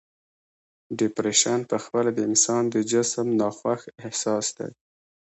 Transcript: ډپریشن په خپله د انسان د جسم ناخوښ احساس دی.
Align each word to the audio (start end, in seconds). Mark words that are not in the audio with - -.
ډپریشن 0.97 1.59
په 1.71 1.77
خپله 1.83 2.09
د 2.13 2.19
انسان 2.29 2.63
د 2.69 2.75
جسم 2.91 3.27
ناخوښ 3.39 3.81
احساس 4.03 4.45
دی. 4.57 4.71